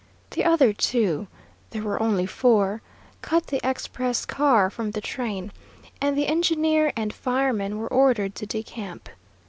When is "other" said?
0.43-0.73